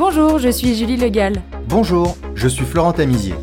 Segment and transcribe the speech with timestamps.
[0.00, 1.42] Bonjour, je suis Julie Legal.
[1.68, 3.34] Bonjour, je suis Florent Tamizier.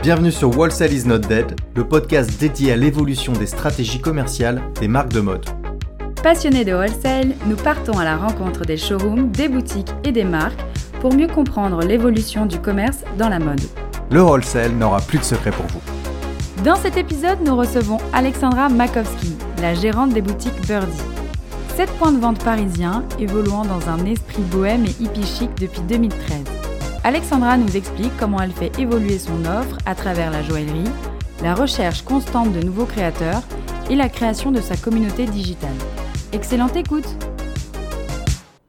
[0.00, 4.86] Bienvenue sur Wholesale is not dead, le podcast dédié à l'évolution des stratégies commerciales des
[4.86, 5.44] marques de mode.
[6.22, 10.60] Passionnés de wholesale, nous partons à la rencontre des showrooms, des boutiques et des marques
[11.00, 13.60] pour mieux comprendre l'évolution du commerce dans la mode.
[14.12, 15.82] Le wholesale n'aura plus de secret pour vous.
[16.62, 21.17] Dans cet épisode, nous recevons Alexandra Makowski, la gérante des boutiques Birdie.
[21.78, 26.42] Sept points de vente parisiens évoluant dans un esprit bohème et hippie chic depuis 2013.
[27.04, 30.90] Alexandra nous explique comment elle fait évoluer son offre à travers la joaillerie,
[31.40, 33.42] la recherche constante de nouveaux créateurs
[33.88, 35.70] et la création de sa communauté digitale.
[36.32, 37.06] Excellente écoute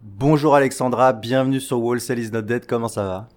[0.04, 3.28] Bonjour Alexandra, bienvenue sur Wholesale is not dead, comment ça va?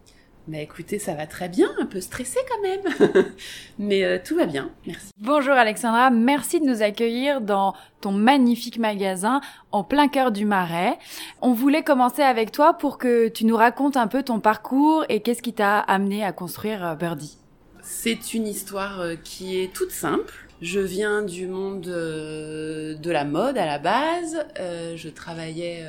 [0.48, 3.24] Mais écoutez, ça va très bien, un peu stressé quand même.
[3.78, 5.10] Mais euh, tout va bien, merci.
[5.18, 10.98] Bonjour Alexandra, merci de nous accueillir dans ton magnifique magasin en plein cœur du Marais.
[11.42, 15.20] On voulait commencer avec toi pour que tu nous racontes un peu ton parcours et
[15.20, 17.38] qu'est-ce qui t'a amené à construire euh, Birdie.
[17.80, 20.34] C'est une histoire euh, qui est toute simple.
[20.60, 24.46] Je viens du monde de la mode à la base.
[24.56, 25.84] je travaillais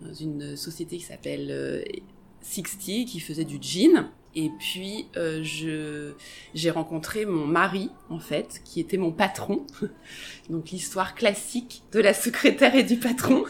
[0.00, 1.84] dans une société qui s'appelle
[2.44, 4.10] 60 qui faisait du jean.
[4.36, 6.14] Et puis euh, je
[6.54, 9.64] j'ai rencontré mon mari en fait, qui était mon patron.
[10.50, 13.44] Donc l'histoire classique de la secrétaire et du patron.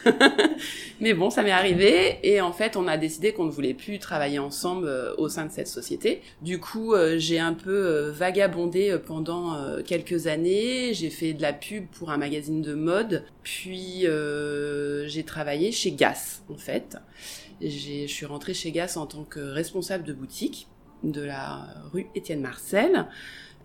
[1.01, 3.99] Mais bon, ça m'est arrivé et en fait, on a décidé qu'on ne voulait plus
[3.99, 6.23] travailler ensemble euh, au sein de cette société.
[6.43, 10.95] Du coup, euh, j'ai un peu vagabondé pendant quelques années.
[10.95, 14.07] J'ai fait de la pub pour un magazine de mode, puis
[15.07, 16.97] j'ai travaillé chez Gas en fait.
[17.61, 20.69] Je suis rentrée chez Gas en tant que responsable de boutique
[21.03, 23.07] de la rue Étienne Marcel.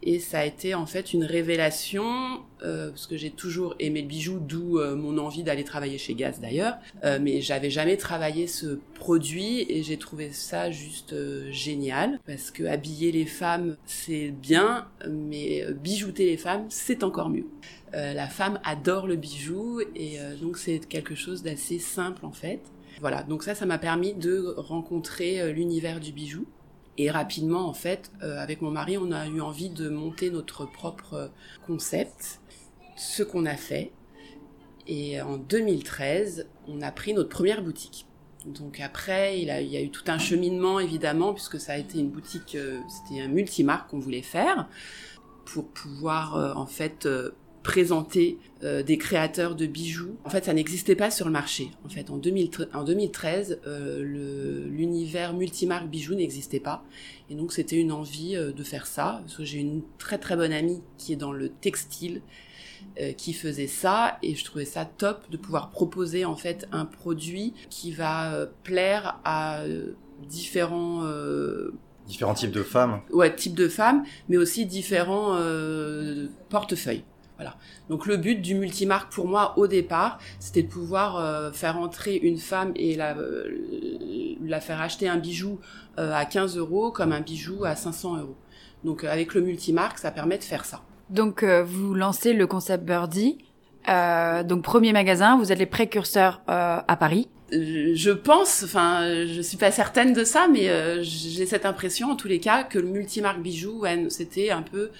[0.03, 4.07] Et ça a été en fait une révélation, euh, parce que j'ai toujours aimé le
[4.07, 6.77] bijou, d'où euh, mon envie d'aller travailler chez Gas d'ailleurs.
[7.03, 11.15] Euh, mais j'avais jamais travaillé ce produit et j'ai trouvé ça juste
[11.51, 17.47] génial, parce que habiller les femmes c'est bien, mais bijouter les femmes c'est encore mieux.
[17.93, 22.61] la femme adore le bijou et donc c'est quelque chose d'assez simple en fait.
[22.99, 26.45] Voilà, donc ça, ça m'a permis de rencontrer euh, l'univers du bijou.
[27.01, 30.65] Et rapidement, en fait, euh, avec mon mari, on a eu envie de monter notre
[30.65, 31.27] propre euh,
[31.65, 32.41] concept,
[32.97, 33.93] ce qu'on a fait.
[34.85, 38.05] Et en 2013, on a pris notre première boutique.
[38.45, 42.09] Donc après, il, y a eu tout un cheminement, évidemment, puisque ça a été une
[42.09, 42.57] boutique,
[42.89, 44.67] c'était un multimarque qu'on voulait faire,
[45.45, 47.07] pour pouvoir, en fait,
[47.63, 50.15] présenter euh, des créateurs de bijoux.
[50.23, 51.71] En fait, ça n'existait pas sur le marché.
[51.85, 56.83] En fait, en, 2013, euh, l'univers multimarque bijoux n'existait pas.
[57.29, 59.21] Et donc, c'était une envie euh, de faire ça.
[59.21, 62.21] Parce que j'ai une très très bonne amie qui est dans le textile,
[63.17, 64.17] qui faisait ça.
[64.23, 69.19] Et je trouvais ça top de pouvoir proposer en fait un produit qui va plaire
[69.25, 69.63] à
[70.27, 71.03] différents
[72.07, 73.01] différents types de femmes.
[73.11, 75.37] Ouais, types de femmes, mais aussi différents
[76.49, 77.03] portefeuilles.
[77.39, 77.55] Voilà.
[77.89, 82.17] Donc le but du multimarque pour moi au départ, c'était de pouvoir euh, faire entrer
[82.17, 83.47] une femme et la, euh,
[84.45, 85.57] la faire acheter un bijou
[85.97, 88.35] euh, à 15 euros comme un bijou à 500 euros.
[88.83, 90.81] Donc avec le multimarque, ça permet de faire ça.
[91.09, 93.37] Donc vous lancez le concept Birdie.
[93.87, 97.29] donc premier magasin, vous êtes les précurseurs à Paris.
[97.51, 100.69] Je pense, enfin, je suis pas certaine de ça, mais
[101.03, 104.91] j'ai cette impression, en tous les cas, que le multimarque bijou, c'était un peu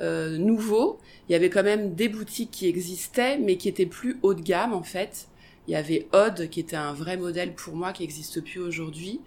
[0.00, 0.98] euh, nouveau.
[1.28, 4.42] Il y avait quand même des boutiques qui existaient, mais qui étaient plus haut de
[4.42, 5.28] gamme en fait.
[5.68, 9.20] Il y avait Odd, qui était un vrai modèle pour moi, qui n'existe plus aujourd'hui.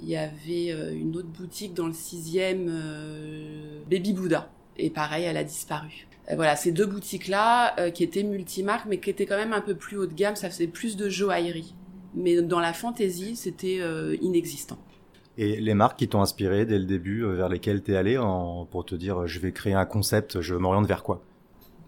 [0.00, 4.50] Il y avait euh, une autre boutique dans le sixième, euh, Baby Buddha.
[4.78, 6.06] Et pareil, elle a disparu.
[6.34, 9.96] voilà, ces deux boutiques-là, qui étaient multimarques, mais qui étaient quand même un peu plus
[9.96, 11.74] haut de gamme, ça faisait plus de joaillerie.
[12.14, 13.80] Mais dans la fantaisie, c'était
[14.20, 14.76] inexistant.
[15.38, 18.16] Et les marques qui t'ont inspiré dès le début, euh, vers lesquelles t'es allé
[18.70, 21.22] pour te dire euh, je vais créer un concept, je m'oriente vers quoi?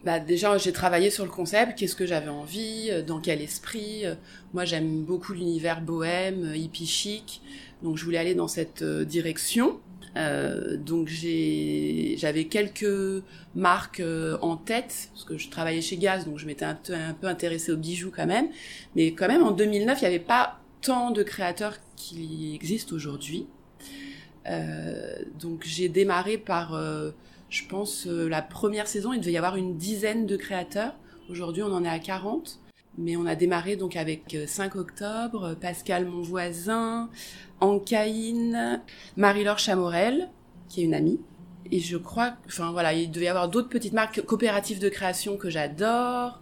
[0.04, 4.04] Bah déjà, j'ai travaillé sur le concept, qu'est-ce que j'avais envie, euh, dans quel esprit?
[4.52, 7.40] Moi, j'aime beaucoup l'univers bohème, hippie chic,
[7.82, 9.80] donc je voulais aller dans cette direction.
[10.16, 13.22] Euh, donc j'avais quelques
[13.54, 14.02] marques
[14.40, 17.72] en tête parce que je travaillais chez Gaz, donc je m'étais un, un, peu intéressée
[17.72, 18.48] aux bijoux quand même.
[18.96, 23.46] Mais quand même en 2009, il n'y avait pas tant de créateurs qui existent aujourd'hui.
[24.46, 27.10] Euh, donc j'ai démarré par, euh,
[27.50, 30.94] je pense, euh, la première saison, il devait y avoir une dizaine de créateurs.
[31.28, 32.60] Aujourd'hui, on en est à 40.
[33.00, 37.10] Mais on a démarré donc avec 5 octobre, Pascal mon voisin,
[37.60, 38.82] Ancaïne,
[39.16, 40.28] Marie-Laure Chamorel,
[40.68, 41.20] qui est une amie.
[41.70, 45.36] Et je crois, enfin voilà, il devait y avoir d'autres petites marques coopératives de création
[45.36, 46.40] que j'adore.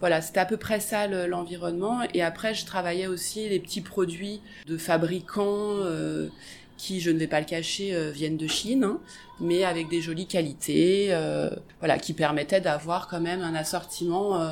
[0.00, 2.00] Voilà, c'était à peu près ça l'environnement.
[2.12, 6.28] et après, je travaillais aussi les petits produits de fabricants euh,
[6.76, 8.98] qui, je ne vais pas le cacher, euh, viennent de Chine, hein,
[9.40, 11.48] mais avec des jolies qualités, euh,
[11.78, 14.46] voilà, qui permettaient d'avoir quand même un assortiment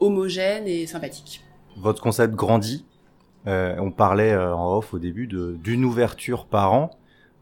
[0.00, 1.42] homogène et sympathique.
[1.76, 2.84] Votre concept grandit.
[3.46, 6.90] on parlait en off au début d'une ouverture par an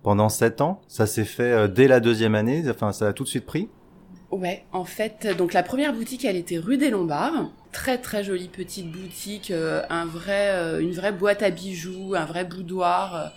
[0.02, 0.81] pendant sept ans.
[0.88, 2.64] Ça s'est fait dès la deuxième année.
[2.69, 3.69] Enfin, ça a tout de suite pris?
[4.34, 7.52] Ouais, en fait, donc la première boutique, elle était rue des Lombards.
[7.70, 12.25] Très très jolie petite boutique, euh, un vrai, euh, une vraie boîte à bijoux, un
[12.25, 13.14] vrai boudoir.
[13.14, 13.28] Euh,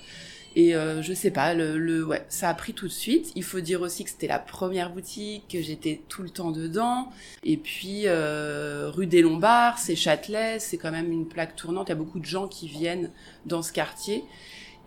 [0.55, 0.73] et
[1.03, 3.31] je sais pas, le, le, ouais, ça a pris tout de suite.
[3.35, 7.09] Il faut dire aussi que c'était la première boutique, que j'étais tout le temps dedans.
[7.43, 11.89] Et puis rue des Lombards, c'est Châtelet, c'est quand même une plaque tournante.
[11.89, 13.11] Il y a beaucoup de gens qui viennent
[13.45, 14.23] dans ce quartier.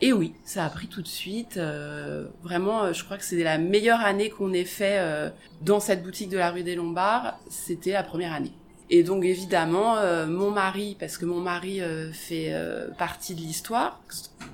[0.02, 1.58] Et oui, ça a pris tout de suite.
[1.58, 5.29] Euh, vraiment, euh, je crois que c'est la meilleure année qu'on ait fait euh,
[5.61, 7.38] dans cette boutique de la rue des Lombards.
[7.50, 8.52] C'était la première année.
[8.88, 11.81] Et donc évidemment, mon mari, parce que mon mari
[12.12, 12.52] fait
[12.99, 14.00] partie de l'histoire.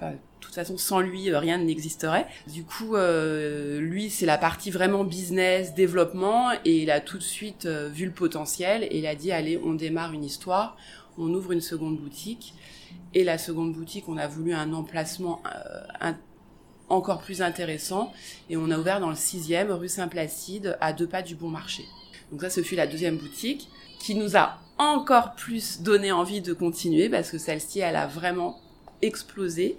[0.02, 0.08] de
[0.40, 2.26] toute façon, sans lui, rien n'existerait.
[2.46, 7.66] Du coup, lui, c'est la partie vraiment business, développement, et il a tout de suite
[7.66, 10.76] vu le potentiel et il a dit allez, on démarre une histoire,
[11.16, 12.52] on ouvre une seconde boutique.
[13.14, 16.12] Et la seconde boutique, on a voulu un emplacement euh,
[16.88, 18.12] encore plus intéressant.
[18.50, 21.84] Et on a ouvert dans le 6e, rue Saint-Placide, à deux pas du Bon Marché.
[22.30, 26.52] Donc ça, ce fut la deuxième boutique qui nous a encore plus donné envie de
[26.52, 28.60] continuer parce que celle-ci, elle a vraiment
[29.02, 29.78] explosé.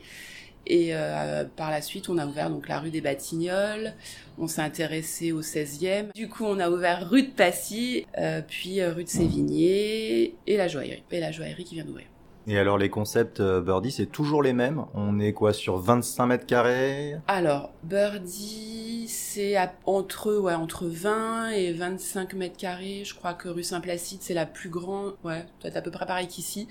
[0.70, 3.94] Et euh, par la suite, on a ouvert donc la rue des Batignolles.
[4.38, 6.12] On s'est intéressé au 16e.
[6.14, 10.68] Du coup, on a ouvert rue de Passy, euh, puis rue de Sévigné et la
[10.68, 11.04] joaillerie.
[11.12, 12.08] Et la joaillerie qui vient d'ouvrir.
[12.50, 16.26] Et alors les concepts euh, Birdie, c'est toujours les mêmes On est quoi sur 25
[16.28, 17.18] mètres carrés?
[17.28, 23.04] Alors Birdie, c'est entre ouais entre 20 et 25 mètres carrés.
[23.04, 25.16] Je crois que rue Saint-Placide, c'est la plus grande.
[25.26, 26.70] Ouais, peut-être à peu près pareil qu'ici.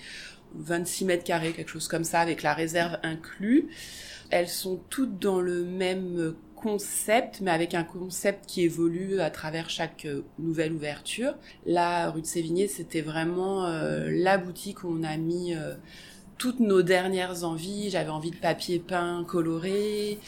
[0.54, 3.68] 26 mètres carrés, quelque chose comme ça, avec la réserve inclus.
[4.30, 9.70] Elles sont toutes dans le même concept, mais avec un concept qui évolue à travers
[9.70, 11.34] chaque euh, nouvelle ouverture.
[11.66, 15.74] La rue de Sévigné, c'était vraiment euh, la boutique où on a mis euh,
[16.38, 17.90] toutes nos dernières envies.
[17.90, 20.18] J'avais envie de papier peint coloré.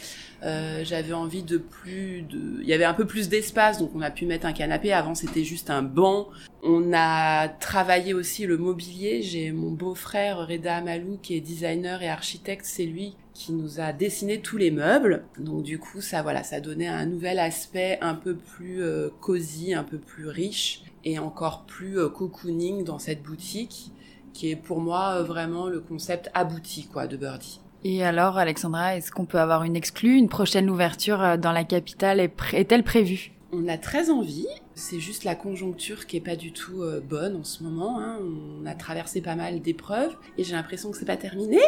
[0.43, 4.11] j'avais envie de plus de il y avait un peu plus d'espace donc on a
[4.13, 6.29] pu mettre un canapé avant c'était juste un banc
[6.63, 12.09] on a travaillé aussi le mobilier j'ai mon beau-frère Reda Amalou qui est designer et
[12.09, 15.23] architecte c'est lui qui nous a dessiné tous les meubles.
[15.39, 19.75] Donc du coup, ça voilà, ça donnait un nouvel aspect un peu plus euh, cosy,
[19.75, 23.93] un peu plus riche et encore plus euh, cocooning dans cette boutique
[24.33, 27.61] qui est pour moi euh, vraiment le concept abouti quoi de Birdie.
[27.85, 32.19] Et alors, Alexandra, est-ce qu'on peut avoir une exclue, une prochaine ouverture dans la capitale?
[32.19, 33.31] Est-elle prévue?
[33.53, 34.49] On a très envie.
[34.79, 37.99] C'est juste la conjoncture qui est pas du tout euh, bonne en ce moment.
[37.99, 38.21] Hein.
[38.23, 41.59] On a traversé pas mal d'épreuves et j'ai l'impression que c'est pas terminé.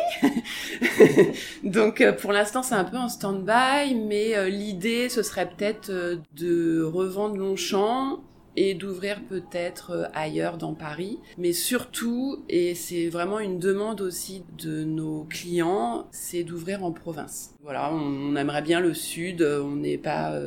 [1.64, 5.90] Donc euh, pour l'instant c'est un peu en stand-by, mais euh, l'idée ce serait peut-être
[6.36, 8.20] de revendre Longchamp
[8.54, 11.18] et d'ouvrir peut-être ailleurs dans Paris.
[11.36, 17.54] Mais surtout, et c'est vraiment une demande aussi de nos clients, c'est d'ouvrir en province.
[17.62, 20.38] Voilà, on, aimerait bien le sud, on n'est pas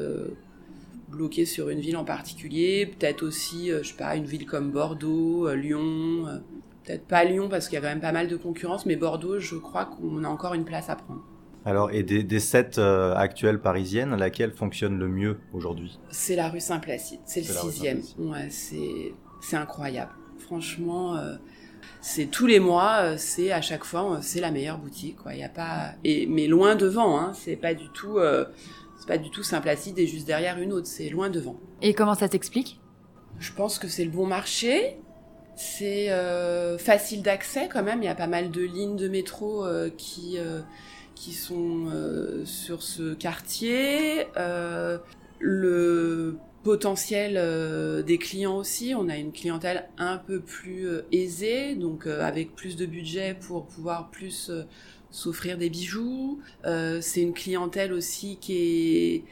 [1.13, 4.71] bloqué sur une ville en particulier, peut-être aussi, euh, je sais pas, une ville comme
[4.71, 6.39] Bordeaux, euh, Lyon, euh,
[6.83, 9.39] peut-être pas Lyon parce qu'il y a quand même pas mal de concurrence, mais Bordeaux,
[9.39, 11.23] je crois qu'on a encore une place à prendre.
[11.65, 15.97] Alors, et des, des sept actuelles parisiennes, laquelle fonctionne le mieux aujourd'hui?
[16.09, 18.01] C'est la rue Saint-Placide, c'est le sixième.
[18.17, 20.11] Ouais, c'est incroyable.
[20.39, 21.17] Franchement,
[22.01, 25.15] c'est tous les mois, c'est à chaque fois, c'est la meilleure boutique.
[25.15, 25.35] Quoi.
[25.35, 28.19] Y a pas, et, mais loin devant, hein, c'est pas du tout
[29.03, 31.57] c'est pas du tout Saint-Placide et juste derrière une autre, c'est loin devant.
[31.81, 32.79] Et comment ça s'explique
[33.37, 34.95] Je pense que c'est le bon marché.
[35.57, 38.01] C'est euh, facile d'accès quand même.
[38.01, 40.61] Il y a pas mal de lignes de métro euh, qui euh,
[41.15, 41.87] qui sont
[42.45, 44.25] sur ce quartier.
[45.39, 48.93] le potentiel des clients aussi.
[48.95, 54.09] On a une clientèle un peu plus aisée, donc avec plus de budget pour pouvoir
[54.11, 54.49] plus
[55.13, 56.39] s'offrir des bijoux.
[56.65, 59.23] Euh, c'est une clientèle aussi qui est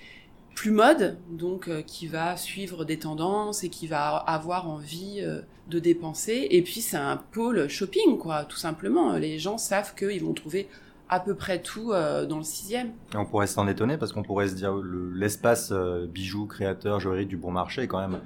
[0.55, 5.41] plus mode, donc euh, qui va suivre des tendances et qui va avoir envie euh,
[5.69, 6.47] de dépenser.
[6.51, 9.13] Et puis c'est un pôle shopping, quoi, tout simplement.
[9.13, 10.69] Les gens savent qu'ils vont trouver
[11.09, 12.91] à peu près tout dans le sixième.
[13.15, 14.73] on pourrait s'en étonner parce qu'on pourrait se dire
[15.13, 15.73] l'espace
[16.07, 18.21] bijoux, créateurs, joaillerie du bon marché est quand même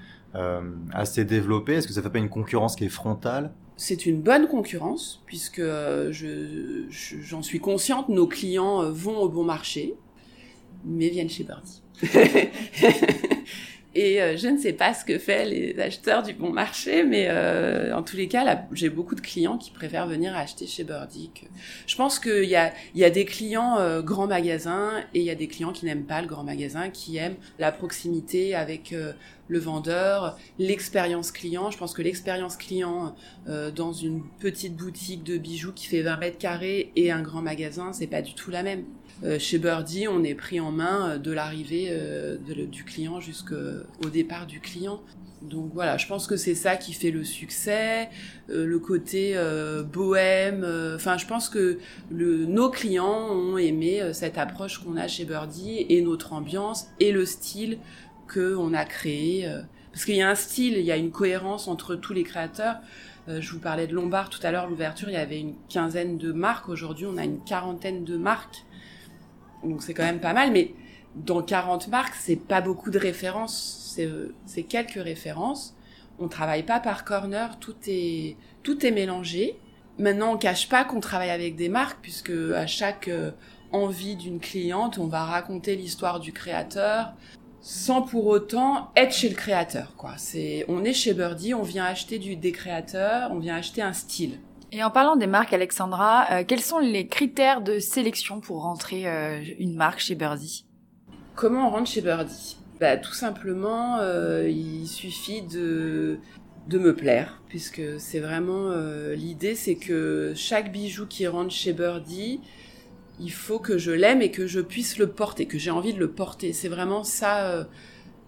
[0.93, 1.73] assez développé.
[1.73, 5.61] Est-ce que ça fait pas une concurrence qui est frontale c'est une bonne concurrence puisque
[6.11, 9.95] j'en suis consciente, nos clients euh, vont au bon marché,
[10.85, 11.81] mais viennent chez Birdie.
[13.95, 17.27] Et euh, je ne sais pas ce que fait les acheteurs du bon marché, mais
[17.29, 21.31] euh, en tous les cas, j'ai beaucoup de clients qui préfèrent venir acheter chez Birdie.
[21.87, 25.25] Je pense qu'il y a, il y a des clients euh, grands magasins et il
[25.25, 28.93] y a des clients qui n'aiment pas le grand magasin, qui aiment la proximité avec
[29.47, 31.71] le vendeur, l'expérience client.
[31.71, 33.15] Je pense que l'expérience client
[33.75, 37.93] dans une petite boutique de bijoux qui fait 20 mètres carrés et un grand magasin,
[37.93, 38.85] c'est pas du tout la même.
[39.23, 44.09] Euh, chez Birdie, on est pris en main euh, de l'arrivée euh, du client jusqu'au
[44.11, 45.01] départ du client.
[45.41, 48.09] Donc voilà, je pense que c'est ça qui fait le succès,
[48.47, 49.37] le côté
[49.93, 50.65] bohème.
[50.95, 51.77] Enfin, je pense que
[52.09, 57.11] le, nos clients ont aimé cette approche qu'on a chez Birdie et notre ambiance et
[57.11, 57.77] le style
[58.27, 59.49] que on a créé.
[59.91, 62.77] parce qu'il y a un style, il y a une cohérence entre tous les créateurs.
[63.27, 66.31] je vous parlais de Lombard tout à l'heure, l'ouverture, il y avait une quinzaine de
[66.31, 66.69] marques.
[66.69, 68.65] Aujourd'hui, on a une quarantaine de marques
[69.65, 70.73] donc c'est quand même pas mal, mais
[71.15, 73.97] dans 40 marques, c'est pas beaucoup de références,
[74.45, 75.75] c'est quelques références.
[76.19, 79.59] On travaille pas par corner, tout est, tout est mélangé.
[79.97, 83.31] Maintenant, on cache pas qu'on travaille avec des marques, puisque à chaque euh,
[83.71, 87.13] envie d'une cliente, on va raconter l'histoire du créateur,
[87.67, 90.11] sans pour autant être chez le créateur, quoi.
[90.17, 93.91] C'est, on est chez Birdie, on vient acheter du, des créateurs, on vient acheter un
[93.91, 94.37] style.
[94.71, 99.07] Et en parlant des marques, Alexandra, euh, quels sont les critères de sélection pour rentrer
[99.07, 100.67] euh, une marque chez Birdie?
[101.33, 102.55] Comment on rentre chez Birdie?
[102.79, 106.19] Bah, Tout simplement, euh, il suffit de,
[106.67, 108.69] de me plaire, puisque c'est vraiment
[109.15, 112.41] l'idée, c'est que chaque bijou qui rentre chez Birdie,
[113.19, 115.99] il faut que je l'aime et que je puisse le porter, que j'ai envie de
[115.99, 116.53] le porter.
[116.53, 117.65] C'est vraiment ça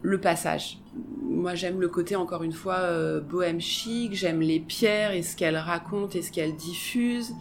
[0.02, 0.80] le passage.
[1.22, 5.36] Moi, j'aime le côté, encore une fois, euh, bohème chic, j'aime les pierres et ce
[5.36, 7.34] qu'elles racontent et ce qu'elles diffusent.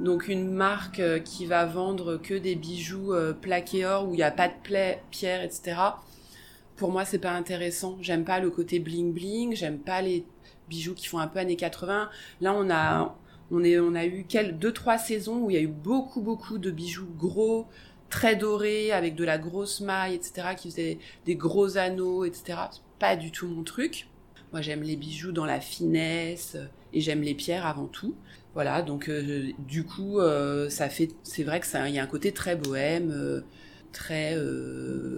[0.00, 4.16] Donc une marque euh, qui va vendre que des bijoux euh, plaqués or où il
[4.16, 4.54] n'y a pas de
[5.10, 5.76] pierres, etc.
[6.76, 7.98] Pour moi, c'est pas intéressant.
[8.00, 9.54] J'aime pas le côté bling bling.
[9.54, 10.24] J'aime pas les
[10.68, 12.08] bijoux qui font un peu années 80.
[12.40, 13.14] Là, on a,
[13.52, 16.70] on a eu quelques, deux, trois saisons où il y a eu beaucoup, beaucoup de
[16.70, 17.66] bijoux gros,
[18.08, 22.58] très doré, avec de la grosse maille, etc., qui faisait des gros anneaux, etc.
[22.98, 24.06] Pas du tout mon truc.
[24.52, 28.14] Moi, j'aime les bijoux dans la finesse euh, et j'aime les pierres avant tout.
[28.52, 32.02] Voilà, donc euh, du coup, euh, ça fait, c'est vrai que ça, il y a
[32.02, 33.42] un côté très bohème,
[33.92, 34.36] très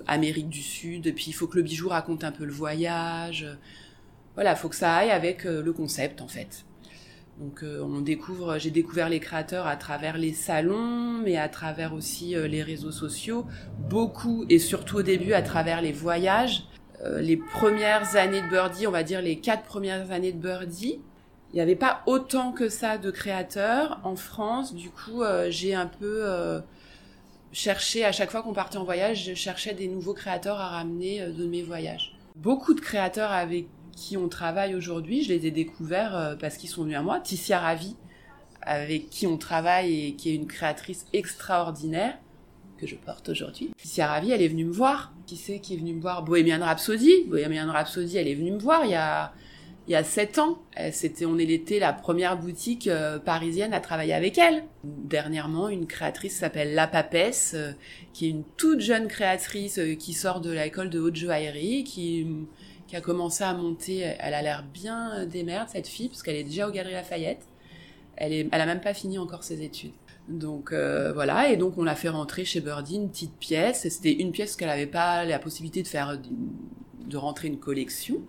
[0.07, 1.09] Amérique du Sud.
[1.09, 3.47] Et puis, il faut que le bijou raconte un peu le voyage.
[4.35, 6.65] Voilà, il faut que ça aille avec le concept en fait.
[7.39, 11.93] Donc euh, on découvre, j'ai découvert les créateurs à travers les salons, mais à travers
[11.93, 13.47] aussi euh, les réseaux sociaux,
[13.79, 16.65] beaucoup et surtout au début à travers les voyages.
[17.03, 21.01] Euh, les premières années de Birdie, on va dire les quatre premières années de Birdie,
[21.53, 24.75] il n'y avait pas autant que ça de créateurs en France.
[24.75, 26.25] Du coup, j'ai un peu
[27.53, 31.25] cherché à chaque fois qu'on partait en voyage, je cherchais des nouveaux créateurs à ramener
[31.29, 32.17] de mes voyages.
[32.35, 36.69] Beaucoup de créateurs avec qui on travaille aujourd'hui, je les ai découverts euh, parce qu'ils
[36.69, 37.21] sont venus à moi.
[37.21, 37.97] Ticia Ravi,
[38.63, 42.19] avec qui on travaille et qui est une créatrice extraordinaire
[42.79, 43.71] que je porte aujourd'hui.
[43.77, 45.13] Ticia Ravi, elle est venue me voir.
[45.27, 46.23] Qui c'est qui est venu me voir?
[46.23, 47.25] Bohemian Rhapsody.
[47.27, 49.33] Bohemian Rhapsody, elle est venue me voir il y a
[49.87, 50.59] il y a sept ans.
[50.93, 54.65] C'était, on était la première boutique euh, parisienne à travailler avec elle.
[54.83, 57.73] Dernièrement, une créatrice s'appelle La Papesse, euh,
[58.13, 62.27] qui est une toute jeune créatrice qui sort de l'école de haute joaillerie, qui
[62.95, 63.99] qui a commencé à monter.
[64.21, 67.45] Elle a l'air bien démerde, cette fille, parce qu'elle est déjà au Galeries Lafayette.
[68.17, 69.91] Elle, est, elle a même pas fini encore ses études.
[70.29, 73.89] Donc euh, voilà, et donc on l'a fait rentrer chez Birdie, une petite pièce.
[73.89, 78.23] C'était une pièce qu'elle n'avait pas la possibilité de faire, de rentrer une collection.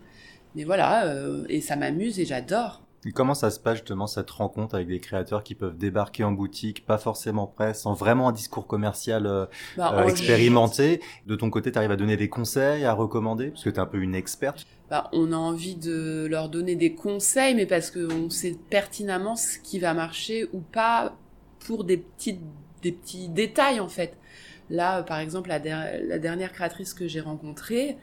[0.56, 2.82] Mais voilà, euh, et ça m'amuse et j'adore.
[3.08, 6.32] Et comment ça se passe justement cette rencontre avec des créateurs qui peuvent débarquer en
[6.32, 9.46] boutique, pas forcément prêts, sans vraiment un discours commercial euh,
[9.78, 11.02] bah, euh, expérimenté?
[11.28, 13.80] De ton côté, tu arrives à donner des conseils, à recommander, parce que tu es
[13.80, 14.66] un peu une experte.
[14.90, 19.60] Bah, On a envie de leur donner des conseils, mais parce qu'on sait pertinemment ce
[19.60, 21.16] qui va marcher ou pas
[21.60, 22.42] pour des, petites,
[22.82, 24.18] des petits détails en fait.
[24.72, 27.98] Là, par exemple, la, la dernière créatrice que j'ai rencontrée,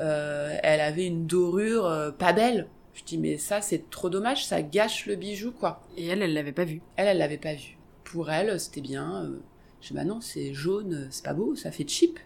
[0.00, 4.46] euh, elle avait une dorure euh, pas belle je dis, mais ça, c'est trop dommage,
[4.46, 5.82] ça gâche le bijou, quoi.
[5.96, 6.80] Et elle, elle l'avait pas vu.
[6.96, 7.76] Elle, elle l'avait pas vu.
[8.04, 9.24] Pour elle, c'était bien.
[9.24, 9.40] Euh,
[9.80, 12.18] je dis, bah non, c'est jaune, c'est pas beau, ça fait cheap.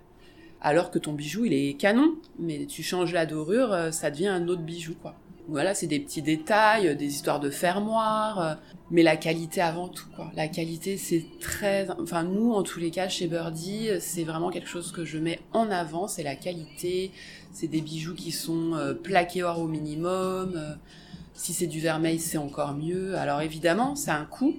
[0.61, 2.17] Alors que ton bijou, il est canon.
[2.39, 5.17] Mais tu changes la dorure, euh, ça devient un autre bijou, quoi.
[5.49, 8.55] Voilà, c'est des petits détails, des histoires de fermoirs, euh,
[8.91, 10.31] mais la qualité avant tout, quoi.
[10.37, 14.69] La qualité, c'est très, enfin, nous, en tous les cas, chez Birdie, c'est vraiment quelque
[14.69, 17.13] chose que je mets en avant, c'est la qualité.
[17.51, 20.53] C'est des bijoux qui sont euh, plaqués or au minimum.
[20.55, 20.75] Euh,
[21.33, 23.17] si c'est du vermeil, c'est encore mieux.
[23.17, 24.55] Alors évidemment, c'est un coût.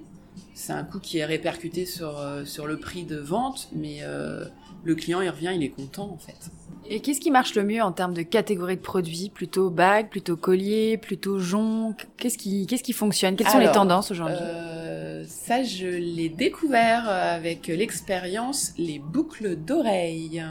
[0.55, 4.01] C'est un coût qui est répercuté sur, sur le prix de vente, mais
[4.83, 6.51] le client, il revient, il est content, en fait.
[6.91, 9.29] Et qu'est-ce qui marche le mieux en termes de catégorie de produits?
[9.29, 13.35] Plutôt bague, plutôt collier, plutôt jonc Qu'est-ce qui, qu'est-ce qui fonctionne?
[13.35, 14.35] Quelles sont les tendances aujourd'hui?
[14.41, 20.43] euh, Ça, je l'ai découvert avec l'expérience, les boucles d'oreilles.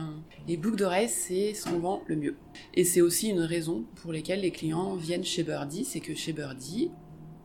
[0.47, 2.37] Les boucles d'oreilles, c'est ce qu'on vend le mieux.
[2.75, 6.32] Et c'est aussi une raison pour laquelle les clients viennent chez Birdie, c'est que chez
[6.32, 6.90] Birdie,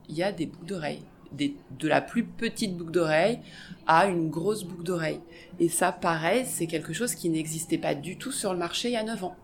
[0.08, 1.02] il y a des boucles d'oreilles
[1.36, 3.40] de la plus petite boucle d'oreille
[3.86, 5.20] à une grosse boucle d'oreille.
[5.60, 8.92] Et ça, pareil, c'est quelque chose qui n'existait pas du tout sur le marché il
[8.92, 9.36] y a 9 ans.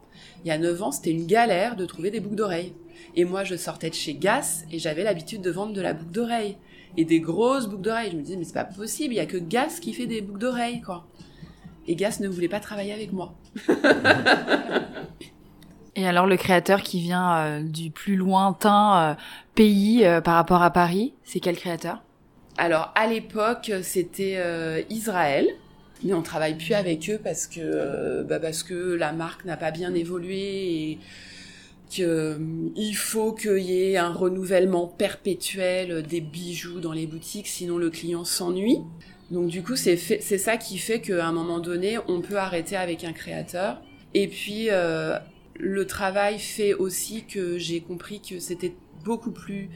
[0.44, 2.72] Il y a 9 ans, c'était une galère de trouver des boucles d'oreilles.
[3.16, 6.12] Et moi, je sortais de chez Gas et j'avais l'habitude de vendre de la boucle
[6.12, 6.56] d'oreille.
[6.96, 8.10] Et des grosses boucles d'oreilles.
[8.12, 10.20] Je me disais, mais c'est pas possible, il y a que Gas qui fait des
[10.20, 11.06] boucles d'oreilles, quoi.
[11.86, 13.34] Et Gas ne voulait pas travailler avec moi.
[15.96, 19.14] Et alors le créateur qui vient euh, du plus lointain euh,
[19.54, 22.02] pays euh, par rapport à Paris, c'est quel créateur?
[22.58, 24.38] Alors à l'époque c'était
[24.90, 25.48] Israël,
[26.04, 29.70] mais on travaille plus avec eux parce que bah parce que la marque n'a pas
[29.70, 30.98] bien évolué et
[31.88, 37.88] qu'il faut qu'il y ait un renouvellement perpétuel des bijoux dans les boutiques, sinon le
[37.88, 38.80] client s'ennuie.
[39.30, 42.76] Donc du coup c'est c'est ça qui fait qu'à un moment donné on peut arrêter
[42.76, 43.80] avec un créateur.
[44.12, 44.68] Et puis
[45.60, 48.74] le travail fait aussi que j'ai compris que c'était
[49.04, 49.68] beaucoup plus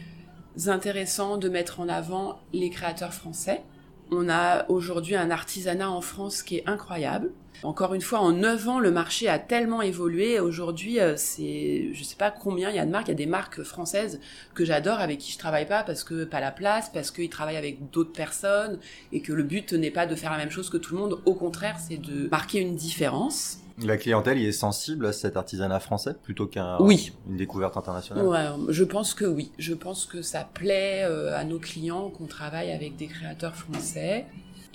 [0.66, 3.62] intéressant de mettre en avant les créateurs français.
[4.10, 7.32] On a aujourd'hui un artisanat en France qui est incroyable.
[7.62, 10.40] Encore une fois, en 9 ans, le marché a tellement évolué.
[10.40, 13.08] Aujourd'hui, euh, c'est, je sais pas combien il y a de marques.
[13.08, 14.20] Il y a des marques françaises
[14.54, 17.56] que j'adore, avec qui je travaille pas parce que pas la place, parce qu'ils travaillent
[17.56, 18.78] avec d'autres personnes
[19.12, 21.20] et que le but n'est pas de faire la même chose que tout le monde.
[21.24, 23.58] Au contraire, c'est de marquer une différence.
[23.82, 27.12] La clientèle y est sensible à cet artisanat français plutôt qu'à oui.
[27.28, 28.24] une découverte internationale?
[28.24, 29.50] Ouais, je pense que oui.
[29.58, 34.26] Je pense que ça plaît euh, à nos clients qu'on travaille avec des créateurs français.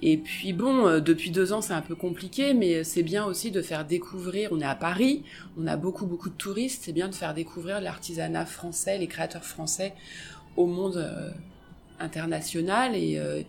[0.02, 3.52] Et puis bon, euh, depuis deux ans c'est un peu compliqué, mais c'est bien aussi
[3.52, 5.24] de faire découvrir, on est à Paris,
[5.58, 9.46] on a beaucoup beaucoup de touristes, c'est bien de faire découvrir l'artisanat français, les créateurs
[9.46, 9.94] français
[10.56, 11.32] au monde euh,
[12.00, 13.44] international et euh,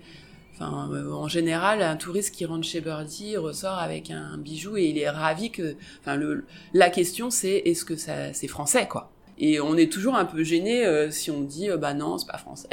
[0.61, 5.09] en général, un touriste qui rentre chez Birdie ressort avec un bijou et il est
[5.09, 5.77] ravi que.
[6.01, 9.11] Enfin, le, la question c'est est-ce que ça c'est français quoi?
[9.39, 12.27] Et on est toujours un peu gêné euh, si on dit euh, bah non c'est
[12.27, 12.69] pas français.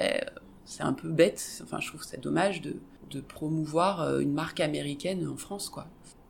[0.68, 1.62] C'est un peu bête.
[1.64, 2.76] Enfin, je trouve c'est dommage de,
[3.10, 5.88] de promouvoir une marque américaine en France quoi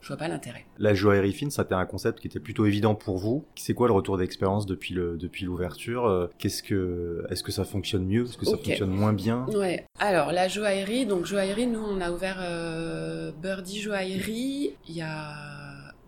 [0.08, 0.66] je vois pas l'intérêt.
[0.78, 3.44] La joaillerie fine, ça c'était un concept qui était plutôt évident pour vous.
[3.56, 7.66] C'est quoi le retour d'expérience depuis le depuis l'ouverture euh, Qu'est-ce que est-ce que ça
[7.66, 9.46] fonctionne mieux Est-ce que ça fonctionne moins bien?
[9.48, 9.86] Ouais.
[10.00, 15.34] Alors la joaillerie, donc joaillerie, nous on a ouvert euh, Birdie Joaillerie il y a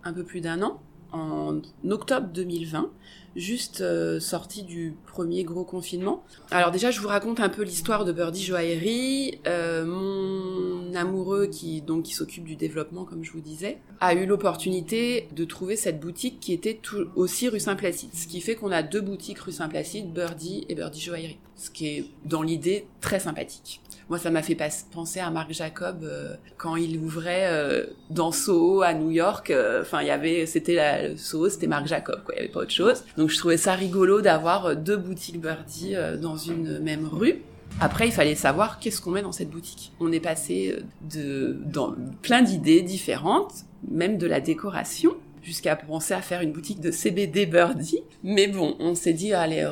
[0.06, 2.90] un peu plus d'un an en octobre 2020,
[3.36, 6.24] juste euh, sorti du premier gros confinement.
[6.52, 9.40] Alors déjà, je vous raconte un peu l'histoire de Birdie Joaillerie.
[9.48, 14.26] Euh, mon amoureux, qui donc qui s'occupe du développement, comme je vous disais, a eu
[14.26, 16.80] l'opportunité de trouver cette boutique qui était
[17.16, 18.10] aussi rue Saint-Placide.
[18.14, 21.40] Ce qui fait qu'on a deux boutiques rue Saint-Placide, Birdie et Birdie Joaillerie.
[21.56, 23.82] Ce qui est, dans l'idée, très sympathique.
[24.10, 24.58] Moi, ça m'a fait
[24.92, 29.52] penser à Marc Jacob euh, quand il ouvrait euh, dans Soho à New York.
[29.52, 32.34] Euh, enfin, il y avait, c'était la Soho, c'était Marc Jacob, quoi.
[32.34, 33.04] Il y avait pas autre chose.
[33.18, 37.44] Donc, je trouvais ça rigolo d'avoir deux boutiques Birdie dans une même rue.
[37.80, 39.92] Après, il fallait savoir qu'est-ce qu'on met dans cette boutique.
[40.00, 41.94] On est passé de dans
[42.24, 43.54] plein d'idées différentes,
[43.88, 48.04] même de la décoration jusqu'à penser à faire une boutique de CBD Birdie.
[48.24, 49.68] Mais bon, on s'est dit, allez,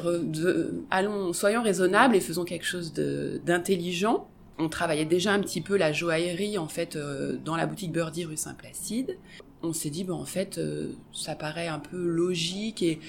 [0.89, 4.27] allons, soyons raisonnables et faisons quelque chose d'intelligent.
[4.59, 8.25] On travaillait déjà un petit peu la joaillerie, en fait, euh, dans la boutique Birdie
[8.25, 9.17] rue Saint-Placide.
[9.61, 12.99] On s'est dit, en fait, euh, ça paraît un peu logique et,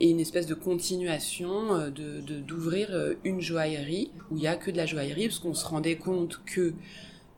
[0.00, 2.90] et une espèce de continuation euh, de d'ouvrir
[3.22, 6.40] une joaillerie où il y a que de la joaillerie, parce qu'on se rendait compte
[6.44, 6.74] que,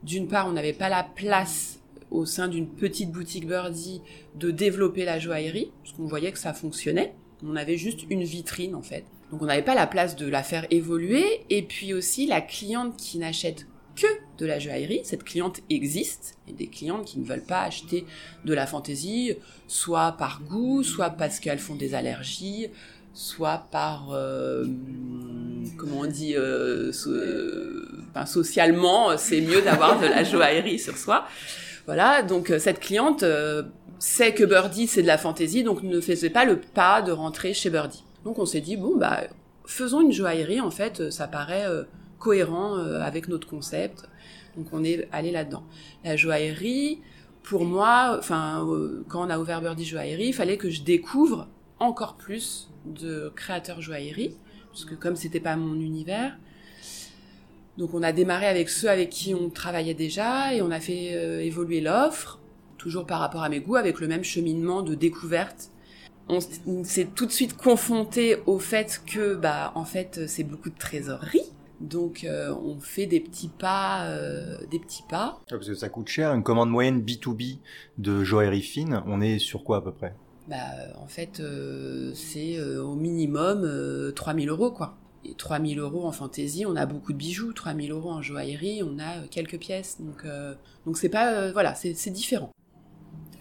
[0.02, 1.78] d'une part, on n'avait pas la place
[2.12, 4.00] au sein d'une petite boutique Birdie
[4.34, 7.14] de développer la joaillerie, parce qu'on voyait que ça fonctionnait.
[7.44, 9.04] On avait juste une vitrine en fait.
[9.30, 11.24] Donc on n'avait pas la place de la faire évoluer.
[11.50, 14.06] Et puis aussi la cliente qui n'achète que
[14.38, 18.06] de la joaillerie, cette cliente existe, et des clientes qui ne veulent pas acheter
[18.44, 19.34] de la fantaisie,
[19.66, 22.68] soit par goût, soit parce qu'elles font des allergies,
[23.14, 24.66] soit par euh,
[25.76, 26.90] comment on dit euh,
[28.24, 31.26] socialement c'est mieux d'avoir de la joaillerie sur soi
[31.86, 33.64] voilà, donc euh, cette cliente euh,
[33.98, 37.54] sait que Birdie c'est de la fantaisie, donc ne faisait pas le pas de rentrer
[37.54, 38.04] chez Birdie.
[38.24, 39.22] Donc on s'est dit bon bah
[39.66, 41.66] faisons une joaillerie en fait, euh, ça paraît
[42.18, 44.08] cohérent avec notre concept.
[44.56, 45.64] Donc on est allé là-dedans.
[46.04, 47.00] La joaillerie,
[47.42, 48.64] pour moi, enfin
[49.08, 51.48] quand on a ouvert Birdie Joaillerie, il fallait que je découvre
[51.80, 54.36] encore plus de créateurs joaillerie,
[54.70, 56.36] parce que comme c'était pas mon univers,
[57.78, 61.14] donc on a démarré avec ceux avec qui on travaillait déjà et on a fait
[61.14, 62.38] euh, évoluer l'offre,
[62.76, 65.70] toujours par rapport à mes goûts, avec le même cheminement de découverte.
[66.28, 70.78] On s'est tout de suite confronté au fait que, bah, en fait, c'est beaucoup de
[70.78, 71.42] trésorerie.
[71.80, 75.40] Donc, euh, on fait des petits pas, euh, des petits pas.
[75.50, 76.32] parce que ça coûte cher.
[76.32, 77.58] Une commande moyenne B2B
[77.98, 80.14] de joaillerie fine, on est sur quoi à peu près?
[80.46, 80.56] Bah,
[81.02, 81.42] en fait,
[82.14, 84.96] c'est au minimum 3000 euros, quoi.
[85.24, 87.52] Et 3000 euros en fantaisie, on a beaucoup de bijoux.
[87.52, 89.98] 3000 euros en joaillerie, on a quelques pièces.
[90.00, 90.26] Donc,
[90.84, 92.52] donc c'est pas, voilà, c'est différent.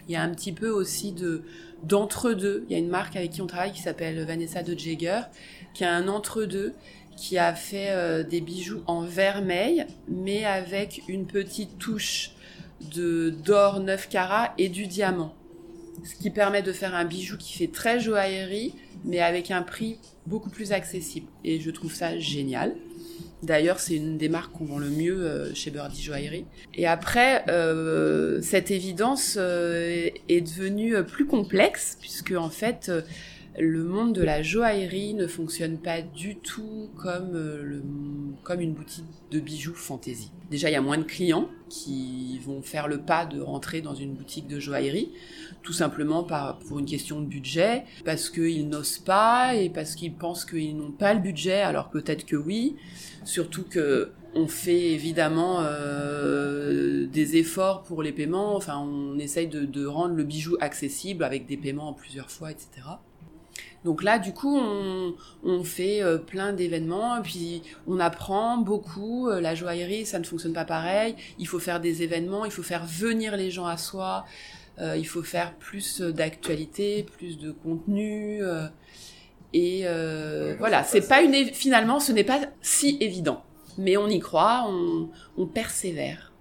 [0.08, 1.42] Il y a un petit peu aussi de
[1.82, 2.64] d'entre-deux.
[2.68, 5.28] Il y a une marque avec qui on travaille qui s'appelle Vanessa de Jaeger,
[5.74, 6.74] qui a un entre-deux
[7.16, 12.32] qui a fait euh, des bijoux en vermeil, mais avec une petite touche
[12.94, 15.34] de d'or 9 carats et du diamant.
[16.04, 18.74] Ce qui permet de faire un bijou qui fait très joaillerie,
[19.04, 21.26] mais avec un prix beaucoup plus accessible.
[21.44, 22.74] Et je trouve ça génial.
[23.42, 26.44] D'ailleurs, c'est une des marques qu'on vend le mieux euh, chez Birdie Joaillerie.
[26.74, 32.90] Et après, euh, cette évidence est devenue plus complexe, puisque en fait,
[33.58, 37.82] le monde de la joaillerie ne fonctionne pas du tout comme, euh,
[38.42, 40.32] comme une boutique de bijoux fantaisie.
[40.50, 43.94] Déjà, il y a moins de clients qui vont faire le pas de rentrer dans
[43.94, 45.12] une boutique de joaillerie,
[45.62, 50.14] tout simplement par, pour une question de budget, parce qu'ils n'osent pas et parce qu'ils
[50.14, 52.76] pensent qu'ils n'ont pas le budget, alors peut-être que oui.
[53.24, 58.56] Surtout que on fait évidemment euh, des efforts pour les paiements.
[58.56, 62.50] Enfin, on essaye de, de rendre le bijou accessible avec des paiements en plusieurs fois,
[62.50, 62.68] etc.
[63.84, 69.28] Donc là, du coup, on, fait euh, plein d'événements, puis on apprend beaucoup.
[69.28, 71.16] Euh, la joaillerie, ça ne fonctionne pas pareil.
[71.38, 74.24] Il faut faire des événements, il faut faire venir les gens à soi.
[74.78, 78.40] Euh, il faut faire plus d'actualité, plus de contenu.
[79.52, 79.84] et
[80.58, 81.34] voilà, c'est pas une.
[81.46, 83.42] Finalement, ce n'est pas si évident,
[83.78, 84.70] mais on y croit,
[85.36, 86.31] on persévère.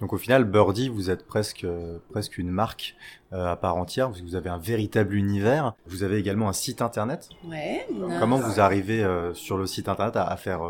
[0.00, 2.96] Donc au final, Birdie, vous êtes presque euh, presque une marque
[3.32, 5.74] euh, à part entière, parce que vous avez un véritable univers.
[5.86, 7.30] Vous avez également un site internet.
[7.44, 7.86] Ouais.
[8.20, 10.60] Comment vous arrivez euh, sur le site internet à, faire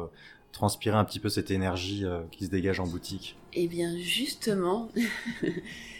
[0.53, 3.37] transpirer un petit peu cette énergie qui se dégage en boutique?
[3.53, 4.89] Eh bien justement,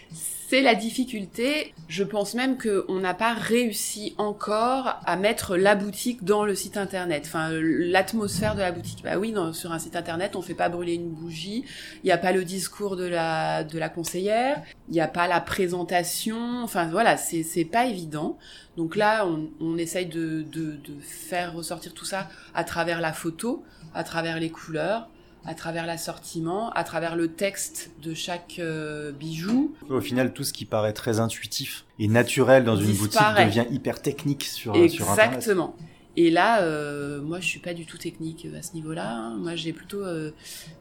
[0.49, 1.75] c'est la difficulté.
[1.89, 6.77] Je pense même qu'on n'a pas réussi encore à mettre la boutique dans le site
[6.77, 7.25] internet.
[7.27, 9.03] Enfin, l'atmosphère de la boutique.
[9.03, 11.65] Bah oui, sur un site internet, on fait pas brûler une bougie.
[12.03, 14.63] Il n'y a pas le discours de la de la conseillère.
[14.89, 16.63] Il n'y a pas la présentation.
[16.63, 18.39] Enfin voilà, c'est c'est pas évident.
[18.77, 23.13] Donc là, on, on essaye de, de de faire ressortir tout ça à travers la
[23.13, 25.09] photo, à travers les couleurs
[25.47, 29.75] à travers l'assortiment, à travers le texte de chaque euh, bijou.
[29.89, 34.03] Au final, tout ce qui paraît très intuitif et naturel dans une boutique devient hyper
[34.03, 35.75] technique sur, Exactement.
[36.19, 39.09] Et là, euh, moi, je suis pas du tout technique à ce niveau-là.
[39.09, 39.37] Hein.
[39.37, 40.33] Moi, j'ai plutôt euh,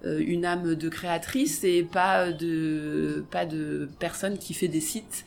[0.03, 5.25] une âme de créatrice et pas de pas de personne qui fait des sites.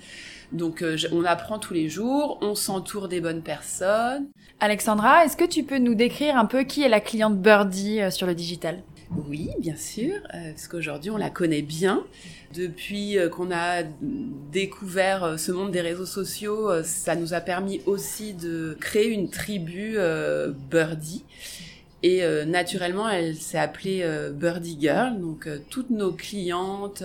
[0.51, 4.29] Donc, on apprend tous les jours, on s'entoure des bonnes personnes.
[4.61, 8.27] Alexandra, est-ce que tu peux nous décrire un peu qui est la cliente Birdie sur
[8.27, 8.83] le digital?
[9.16, 12.04] Oui, bien sûr, euh, parce qu'aujourd'hui on la connaît bien.
[12.54, 13.82] Depuis euh, qu'on a
[14.52, 19.30] découvert euh, ce monde des réseaux sociaux, ça nous a permis aussi de créer une
[19.30, 19.96] tribu
[20.70, 21.24] Birdie.
[22.04, 25.18] Et naturellement, elle s'est appelée Birdie Girl.
[25.20, 27.02] Donc toutes nos clientes,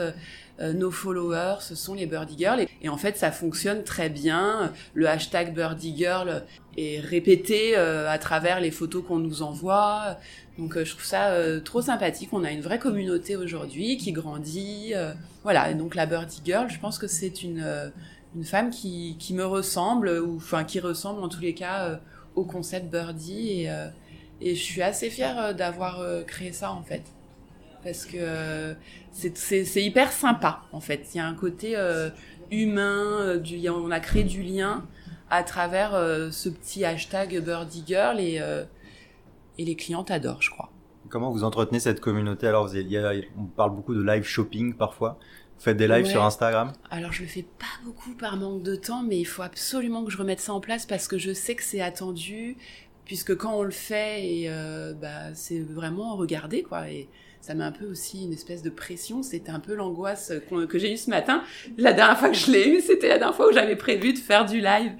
[0.59, 2.65] nos followers, ce sont les Birdie Girls.
[2.81, 4.71] Et, en fait, ça fonctionne très bien.
[4.93, 6.43] Le hashtag Birdie Girl
[6.77, 10.17] est répété à travers les photos qu'on nous envoie.
[10.57, 12.29] Donc euh, je trouve ça euh, trop sympathique.
[12.31, 14.91] On a une vraie communauté aujourd'hui qui grandit.
[14.93, 15.13] Euh,
[15.43, 17.91] voilà, et donc la Birdie Girl, je pense que c'est une,
[18.35, 21.99] une femme qui, qui me ressemble, ou enfin qui ressemble en tous les cas
[22.35, 23.67] au concept Birdie.
[24.41, 27.03] Et je suis assez fière d'avoir créé ça en fait.
[27.83, 28.75] Parce que
[29.11, 31.09] c'est hyper sympa en fait.
[31.13, 31.75] Il y a un côté
[32.51, 34.85] humain, du, on a créé du lien
[35.29, 35.91] à travers
[36.31, 38.41] ce petit hashtag Birdie Girl et
[39.59, 40.71] et les clients adorent, je crois.
[41.09, 42.47] Comment vous entretenez cette communauté?
[42.47, 42.75] Alors, vous
[43.37, 45.19] on parle beaucoup de live shopping parfois.
[45.57, 46.73] Vous faites des lives sur Instagram?
[46.89, 50.11] Alors, je le fais pas beaucoup par manque de temps, mais il faut absolument que
[50.11, 52.57] je remette ça en place parce que je sais que c'est attendu,
[53.05, 56.89] puisque quand on le fait, et euh, bah, c'est vraiment regarder, quoi.
[56.89, 57.07] Et
[57.43, 59.21] ça met un peu aussi une espèce de pression.
[59.21, 60.31] C'était un peu l'angoisse
[60.69, 61.43] que j'ai eue ce matin.
[61.77, 64.17] La dernière fois que je l'ai eue, c'était la dernière fois où j'avais prévu de
[64.17, 64.93] faire du live.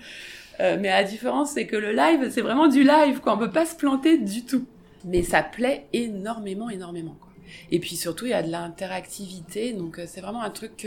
[0.60, 3.36] Euh, mais la différence, c'est que le live, c'est vraiment du live, quoi.
[3.36, 4.65] On peut pas se planter du tout.
[5.06, 7.32] Mais ça plaît énormément, énormément, quoi.
[7.71, 10.86] Et puis surtout, il y a de l'interactivité, donc euh, c'est vraiment un truc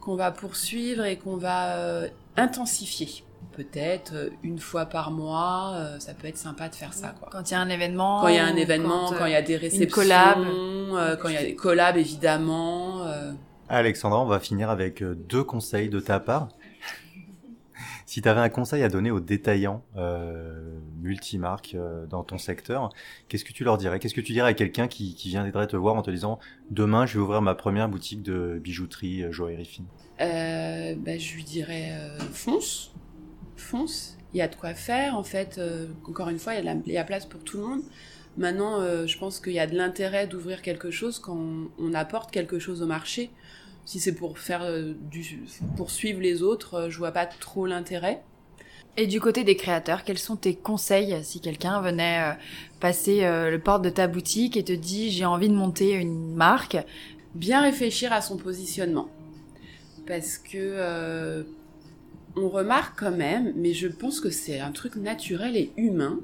[0.00, 3.22] qu'on va poursuivre et qu'on va euh, intensifier.
[3.52, 7.28] Peut-être une fois par mois, ça peut être sympa de faire ça, quoi.
[7.30, 8.20] Quand il y a un événement.
[8.20, 9.84] Quand il y a un événement, quand il y a des réceptions.
[9.84, 10.38] Une collab.
[11.20, 13.06] quand il y a des collabs, évidemment.
[13.70, 16.48] Alexandra, on va finir avec euh, deux conseils de ta part.
[18.04, 22.90] Si tu avais un conseil à donner aux détaillants euh, multimarques euh, dans ton secteur,
[23.28, 24.00] qu'est-ce que tu leur dirais?
[24.00, 27.06] Qu'est-ce que tu dirais à quelqu'un qui, qui viendrait te voir en te disant demain
[27.06, 29.86] je vais ouvrir ma première boutique de bijouterie, euh, joaillerie fine?
[30.20, 32.92] Euh, bah, Je lui dirais euh, fonce,
[33.60, 34.16] fonce.
[34.32, 35.60] Il y a de quoi faire en fait.
[36.08, 37.82] encore une fois, il y, a la, il y a place pour tout le monde.
[38.36, 42.30] Maintenant, je pense qu'il y a de l'intérêt d'ouvrir quelque chose quand on, on apporte
[42.30, 43.30] quelque chose au marché.
[43.84, 45.40] Si c'est pour faire euh, du,
[45.76, 48.22] pour suivre les autres, euh, je vois pas trop l'intérêt.
[48.96, 52.32] Et du côté des créateurs, quels sont tes conseils si quelqu'un venait euh,
[52.80, 56.76] passer le porte de ta boutique et te dit j'ai envie de monter une marque?
[57.34, 59.08] Bien réfléchir à son positionnement.
[60.06, 61.44] Parce que
[62.36, 66.20] on remarque quand même, mais je pense que c'est un truc naturel et humain,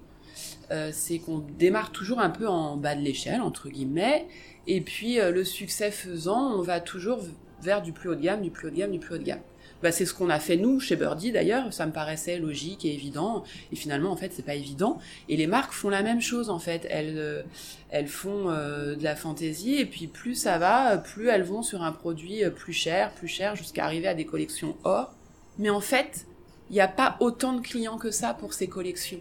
[0.92, 4.26] c'est qu'on démarre toujours un peu en bas de l'échelle, entre guillemets,
[4.66, 7.20] et puis le succès faisant, on va toujours
[7.62, 9.24] vers du plus haut de gamme, du plus haut de gamme, du plus haut de
[9.24, 9.40] gamme.
[9.82, 12.94] Bah, c'est ce qu'on a fait nous chez Birdie d'ailleurs, ça me paraissait logique et
[12.94, 16.48] évident et finalement en fait c'est pas évident et les marques font la même chose
[16.48, 17.42] en fait, elles euh,
[17.90, 21.82] elles font euh, de la fantaisie et puis plus ça va, plus elles vont sur
[21.82, 25.12] un produit euh, plus cher, plus cher jusqu'à arriver à des collections or.
[25.58, 26.26] Mais en fait,
[26.70, 29.20] il n'y a pas autant de clients que ça pour ces collections.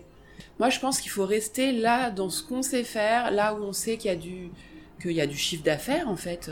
[0.60, 3.74] Moi, je pense qu'il faut rester là dans ce qu'on sait faire, là où on
[3.74, 4.50] sait qu'il y a du
[5.02, 6.50] qu'il y a du chiffre d'affaires en fait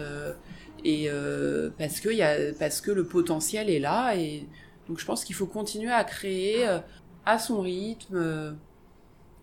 [0.84, 4.46] et euh, parce que y a, parce que le potentiel est là et
[4.88, 6.80] donc je pense qu'il faut continuer à créer euh,
[7.26, 8.52] à son rythme euh,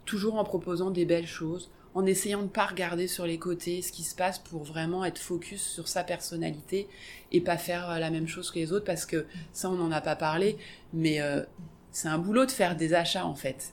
[0.05, 3.93] toujours en proposant des belles choses en essayant de pas regarder sur les côtés ce
[3.93, 6.89] qui se passe pour vraiment être focus sur sa personnalité
[7.33, 10.01] et pas faire la même chose que les autres parce que ça on n'en a
[10.01, 10.57] pas parlé
[10.93, 11.19] mais
[11.91, 13.73] c'est un boulot de faire des achats en fait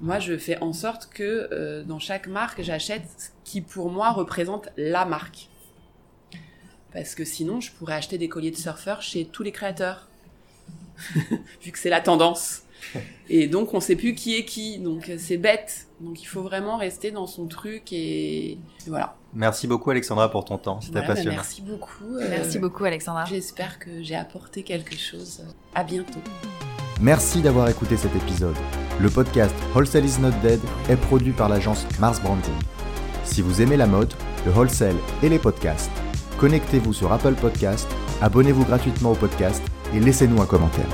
[0.00, 4.70] moi je fais en sorte que dans chaque marque j'achète ce qui pour moi représente
[4.78, 5.48] la marque
[6.92, 10.08] parce que sinon, je pourrais acheter des colliers de surfeurs chez tous les créateurs.
[11.62, 12.62] Vu que c'est la tendance.
[13.30, 14.78] Et donc, on sait plus qui est qui.
[14.78, 15.88] Donc, c'est bête.
[16.00, 19.16] Donc, il faut vraiment rester dans son truc et, voilà.
[19.34, 20.80] Merci beaucoup, Alexandra, pour ton temps.
[20.80, 21.36] C'était bah, passionnant.
[21.36, 22.16] merci beaucoup.
[22.16, 23.24] Euh, merci beaucoup, Alexandra.
[23.26, 25.42] J'espère que j'ai apporté quelque chose.
[25.74, 26.20] À bientôt.
[27.00, 28.56] Merci d'avoir écouté cet épisode.
[29.00, 32.54] Le podcast Wholesale is not dead est produit par l'agence Mars Branding.
[33.24, 34.12] Si vous aimez la mode,
[34.46, 35.92] le wholesale et les podcasts,
[36.38, 37.86] connectez-vous sur Apple Podcast,
[38.20, 39.62] abonnez-vous gratuitement au podcast
[39.94, 40.88] et laissez-nous un commentaire.